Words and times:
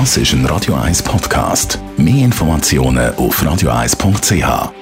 Das 0.00 0.16
ist 0.16 0.32
ein 0.32 0.44
Radio 0.46 0.74
1 0.74 1.04
Podcast. 1.04 1.78
Mehr 1.96 2.24
Informationen 2.24 3.14
auf 3.14 3.40
radio1.ch. 3.40 4.72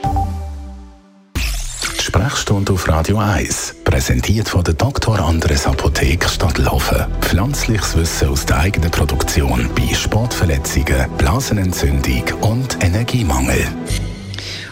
Die 1.36 2.02
Sprechstunde 2.02 2.72
auf 2.72 2.88
Radio 2.88 3.18
1, 3.18 3.74
präsentiert 3.84 4.48
von 4.48 4.64
der 4.64 4.72
Dr. 4.72 5.20
Andres 5.20 5.66
Apotheke 5.66 6.26
Stadtlaufen. 6.26 7.04
Pflanzliches 7.20 7.94
Wissen 7.94 8.28
aus 8.28 8.46
der 8.46 8.60
eigenen 8.60 8.90
Produktion 8.90 9.68
bei 9.76 9.92
Sportverletzungen, 9.92 11.10
Blasenentzündung 11.18 12.24
und 12.40 12.82
Energiemangel. 12.82 13.66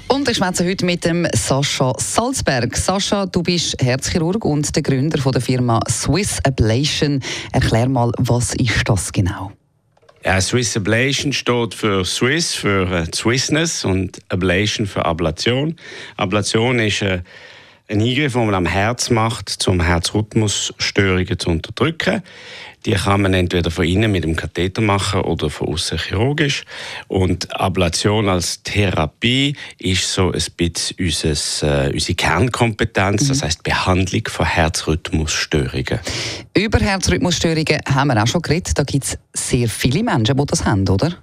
Und 0.09 0.27
ich 0.27 0.39
schwätze 0.39 0.65
heute 0.65 0.87
mit 0.87 1.05
dem 1.05 1.29
Sascha 1.35 1.93
Salzberg. 1.99 2.75
Sascha, 2.79 3.27
du 3.27 3.43
bist 3.43 3.77
Herzchirurg 3.79 4.47
und 4.47 4.75
der 4.75 4.83
Gründer 4.83 5.19
von 5.19 5.33
der 5.33 5.43
Firma 5.43 5.81
Swiss 5.87 6.39
Ablation. 6.45 7.21
Erklär 7.53 7.91
mal, 7.91 8.11
was 8.17 8.55
ist 8.55 8.89
das 8.89 9.13
genau? 9.13 9.53
Ja, 10.23 10.39
Swiss 10.39 10.77
Ablation 10.77 11.33
steht 11.33 11.75
für 11.75 12.05
Swiss, 12.05 12.55
für 12.55 12.91
äh, 12.91 13.07
Swissness 13.15 13.87
und 13.87 14.19
Ablation 14.29 14.87
für 14.87 15.07
Ablation. 15.07 15.77
Ablation 16.19 16.79
ist 16.79 17.01
äh, 17.01 17.23
ein 17.89 18.03
Eingriff, 18.03 18.35
den 18.35 18.45
man 18.45 18.55
am 18.55 18.67
Herz 18.67 19.09
macht, 19.09 19.67
um 19.67 19.81
Herzrhythmusstörungen 19.81 21.39
zu 21.39 21.49
unterdrücken. 21.49 22.23
Die 22.87 22.93
kann 22.93 23.23
man 23.23 23.35
entweder 23.35 23.71
von 23.71 23.85
innen 23.85 24.13
mit 24.13 24.25
dem 24.25 24.37
Katheter 24.37 24.81
machen 24.81 25.23
oder 25.23 25.51
von 25.51 25.69
außen 25.69 25.99
chirurgisch. 25.99 26.65
Und 27.09 27.55
Ablation 27.55 28.29
als 28.29 28.63
Therapie 28.63 29.57
ist 29.79 30.11
so 30.13 30.33
ein 30.33 30.43
bisschen 30.57 30.97
unseres, 30.99 31.63
äh, 31.63 31.91
unsere 31.93 32.15
Kernkompetenz, 32.15 33.25
mhm. 33.25 33.29
das 33.29 33.43
heißt 33.43 33.63
Behandlung 33.63 34.23
von 34.29 34.47
Herzrhythmusstörungen. 34.47 36.01
Über 36.61 36.79
Herzrhythmusstörungen 36.79 37.81
haben 37.89 38.09
wir 38.09 38.23
auch 38.23 38.27
schon 38.27 38.43
geredet. 38.43 38.79
Da 38.79 38.83
gibt 38.83 39.05
es 39.05 39.19
sehr 39.33 39.67
viele 39.67 40.03
Menschen, 40.03 40.37
die 40.37 40.45
das 40.45 40.67
haben, 40.67 40.87
oder? 40.87 41.17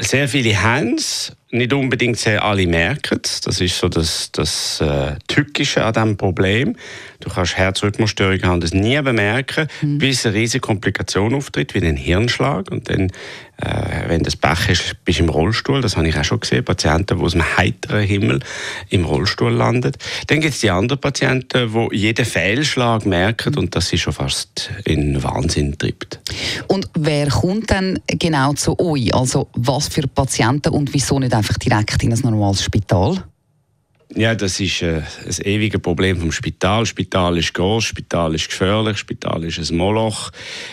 Sehr 0.00 0.28
viele 0.28 0.62
haben 0.62 0.94
es, 0.94 1.32
nicht 1.50 1.72
unbedingt 1.72 2.18
sehr 2.18 2.44
alle 2.44 2.66
merken 2.66 3.20
es. 3.24 3.40
Das 3.40 3.60
ist 3.60 3.78
so 3.78 3.88
das, 3.88 4.30
das 4.32 4.80
äh, 4.80 5.16
Tückische 5.28 5.84
an 5.84 5.94
diesem 5.94 6.16
Problem. 6.16 6.76
Du 7.20 7.30
kannst 7.30 7.56
Herzrhythmusstörungen 7.56 8.44
haben, 8.44 8.60
das 8.60 8.74
nie 8.74 9.00
bemerken, 9.00 9.66
mhm. 9.80 9.98
bis 9.98 10.26
eine 10.26 10.34
riesige 10.34 10.60
Komplikation 10.60 11.34
auftritt, 11.34 11.74
wie 11.74 11.84
ein 11.84 11.96
Hirnschlag. 11.96 12.70
Und 12.70 12.90
dann, 12.90 13.10
äh, 13.56 14.08
wenn 14.08 14.22
das 14.22 14.36
Pech 14.36 14.68
ist, 14.68 15.04
bist 15.04 15.18
du 15.18 15.24
im 15.24 15.30
Rollstuhl. 15.30 15.80
Das 15.80 15.96
habe 15.96 16.06
ich 16.08 16.16
auch 16.16 16.24
schon 16.24 16.40
gesehen. 16.40 16.64
Patienten, 16.64 17.18
die 17.18 17.24
aus 17.24 17.32
dem 17.32 17.56
heiteren 17.56 18.06
Himmel 18.06 18.40
im 18.90 19.04
Rollstuhl 19.04 19.52
landen. 19.52 19.92
Dann 20.26 20.40
gibt 20.40 20.54
es 20.54 20.60
die 20.60 20.70
anderen 20.70 21.00
Patienten, 21.00 21.72
die 21.72 21.96
jeden 21.96 22.26
Fehlschlag 22.26 23.06
merken 23.06 23.56
und 23.56 23.74
das 23.74 23.88
sie 23.88 23.98
schon 23.98 24.12
fast 24.12 24.70
in 24.84 25.22
Wahnsinn 25.22 25.78
treibt. 25.78 26.20
Wer 27.08 27.28
kommt 27.28 27.70
dann 27.70 27.98
genau 28.06 28.52
zu 28.52 28.78
euch? 28.78 29.14
Also 29.14 29.48
was 29.54 29.88
für 29.88 30.06
Patienten 30.06 30.68
und 30.74 30.92
wieso 30.92 31.18
nicht 31.18 31.32
einfach 31.32 31.54
direkt 31.54 32.02
in 32.02 32.12
ein 32.12 32.18
normales 32.18 32.62
Spital? 32.62 33.24
Ja, 34.14 34.34
das 34.34 34.60
ist 34.60 34.82
äh, 34.82 35.00
ein 35.24 35.46
ewiges 35.46 35.80
Problem 35.80 36.20
vom 36.20 36.30
Spital. 36.30 36.84
Spital 36.84 37.38
ist 37.38 37.54
groß, 37.54 37.82
Spital 37.82 38.34
ist 38.34 38.50
gefährlich, 38.50 38.98
Spital 38.98 39.42
ist 39.42 39.58
ein 39.58 39.78
Moloch. 39.78 40.30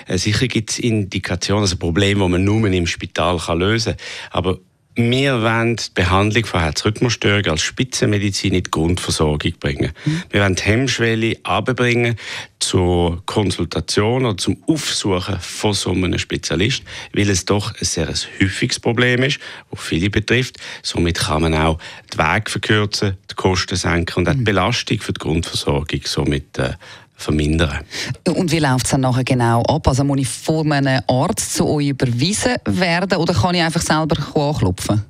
Äh, 0.07 0.17
sicher 0.17 0.49
gibt 0.49 0.71
es 0.71 0.79
Indikationen, 0.79 1.61
also 1.61 1.77
Probleme, 1.77 2.25
die 2.25 2.29
man 2.29 2.43
nur 2.43 2.67
im 2.67 2.85
Spital 2.85 3.37
kann 3.37 3.59
lösen 3.59 3.95
kann. 4.33 4.57
Wir 4.95 5.41
wollen 5.41 5.75
die 5.75 5.83
Behandlung 5.93 6.45
von 6.45 6.61
Herzrhythmusstörungen 6.61 7.51
als 7.51 7.61
Spitzenmedizin 7.63 8.53
in 8.53 8.63
die 8.63 8.71
Grundversorgung 8.71 9.53
bringen. 9.59 9.91
Mhm. 10.05 10.23
Wir 10.29 10.41
wollen 10.41 10.55
die 10.55 10.63
Hemmschwelle 10.63 11.37
abbringen 11.43 12.15
zur 12.59 13.21
Konsultation 13.25 14.25
oder 14.25 14.37
zum 14.37 14.57
Aufsuchen 14.67 15.39
von 15.39 15.73
so 15.73 15.91
einem 15.91 16.17
Spezialist, 16.17 16.83
weil 17.13 17.29
es 17.29 17.43
doch 17.45 17.73
ein 17.73 17.85
sehr 17.85 18.07
häufiges 18.07 18.79
Problem 18.79 19.23
ist, 19.23 19.39
das 19.69 19.81
viele 19.81 20.09
betrifft. 20.09 20.57
Somit 20.81 21.19
kann 21.19 21.41
man 21.41 21.53
auch 21.55 21.77
die 22.13 22.17
Wege 22.17 22.49
verkürzen, 22.49 23.17
die 23.29 23.35
Kosten 23.35 23.75
senken 23.75 24.19
und 24.19 24.29
auch 24.29 24.33
die 24.33 24.39
mhm. 24.39 24.45
Belastung 24.45 24.99
für 25.01 25.13
die 25.13 25.19
Grundversorgung 25.19 26.01
somit 26.05 26.57
äh, 26.57 26.73
vermindern. 27.15 27.79
Und 28.27 28.51
wie 28.51 28.59
läuft 28.59 28.85
es 28.85 28.91
dann 28.91 29.01
nachher 29.01 29.23
genau 29.23 29.61
ab? 29.63 29.87
Also 29.87 30.03
muss 30.03 30.19
ich 30.19 30.27
vor 30.27 30.65
einem 30.69 31.01
Arzt 31.07 31.55
zu 31.55 31.67
euch 31.67 31.89
überwiesen 31.89 32.55
werden 32.65 33.17
oder 33.17 33.33
kann 33.33 33.55
ich 33.55 33.61
einfach 33.61 33.81
selber 33.81 34.17
anklopfen? 34.35 35.03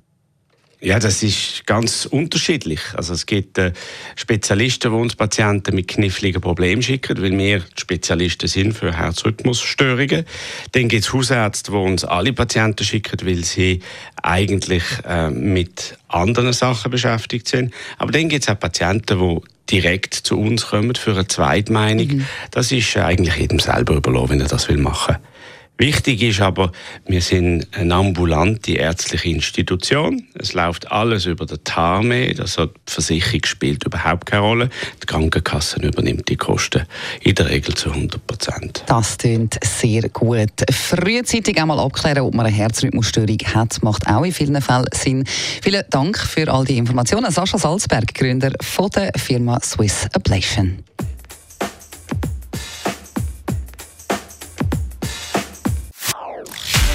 Ja, 0.85 0.99
das 0.99 1.23
ist 1.23 1.65
ganz 1.65 2.05
unterschiedlich. 2.05 2.79
Also 2.93 3.15
es 3.15 3.25
gibt 3.25 3.57
äh, 3.57 3.73
Spezialisten, 4.15 4.91
die 4.91 4.97
uns 4.99 5.15
Patienten 5.15 5.73
mit 5.73 5.87
kniffligen 5.87 6.39
Problemen 6.39 6.83
schicken, 6.83 7.19
weil 7.23 7.35
wir 7.35 7.63
Spezialisten 7.75 8.47
sind 8.47 8.73
für 8.73 8.95
Herzrhythmusstörungen. 8.95 10.25
Dann 10.73 10.87
gibt 10.87 11.05
es 11.05 11.11
Hausärzte, 11.11 11.71
die 11.71 11.77
uns 11.77 12.05
alle 12.05 12.33
Patienten 12.33 12.85
schicken, 12.85 13.27
weil 13.27 13.43
sie 13.43 13.79
eigentlich 14.21 14.83
äh, 15.07 15.31
mit 15.31 15.97
anderen 16.07 16.53
Sachen 16.53 16.91
beschäftigt 16.91 17.47
sind. 17.47 17.73
Aber 17.97 18.11
dann 18.11 18.29
gibt 18.29 18.43
es 18.43 18.49
auch 18.49 18.59
Patienten, 18.59 19.17
die 19.19 19.81
direkt 19.81 20.13
zu 20.13 20.39
uns 20.39 20.67
kommen 20.67 20.93
für 20.93 21.13
eine 21.13 21.27
Zweitmeinung. 21.27 22.17
Mhm. 22.17 22.25
Das 22.51 22.71
ist 22.71 22.95
eigentlich 22.95 23.37
jedem 23.37 23.57
selber 23.57 23.95
überlassen, 23.95 24.29
wenn 24.29 24.41
er 24.41 24.49
das 24.49 24.69
machen 24.69 25.15
will. 25.15 25.34
Wichtig 25.77 26.21
ist 26.21 26.39
aber, 26.39 26.71
wir 27.05 27.21
sind 27.21 27.67
eine 27.73 27.93
ambulante 27.93 28.73
ärztliche 28.73 29.27
Institution. 29.27 30.23
Es 30.33 30.53
läuft 30.53 30.89
alles 30.89 31.25
über 31.25 31.45
den 31.45 31.61
TARME, 31.65 32.33
also 32.39 32.67
die 32.67 32.71
Versicherung 32.85 33.45
spielt 33.45 33.83
überhaupt 33.83 34.25
keine 34.25 34.43
Rolle. 34.43 34.69
Die 35.03 35.05
Krankenkasse 35.05 35.81
übernimmt 35.81 36.29
die 36.29 36.37
Kosten 36.37 36.85
in 37.21 37.35
der 37.35 37.49
Regel 37.49 37.75
zu 37.75 37.91
100 37.91 38.25
Prozent. 38.25 38.83
Das 38.87 39.17
klingt 39.17 39.57
sehr 39.63 40.07
gut. 40.09 40.51
Frühzeitig 40.71 41.59
einmal 41.61 41.79
abklären, 41.79 42.23
ob 42.23 42.33
man 42.33 42.45
eine 42.45 42.55
Herzrhythmusstörung 42.55 43.39
hat, 43.53 43.83
macht 43.83 44.07
auch 44.07 44.23
in 44.23 44.31
vielen 44.31 44.61
Fällen 44.61 44.87
Sinn. 44.93 45.25
Vielen 45.61 45.83
Dank 45.89 46.17
für 46.17 46.51
all 46.51 46.63
die 46.63 46.77
Informationen. 46.77 47.31
Sascha 47.31 47.57
Salzberg, 47.57 48.13
Gründer 48.13 48.53
von 48.61 48.89
der 48.91 49.11
Firma 49.17 49.59
Swiss 49.61 50.07
Ablation. 50.13 50.83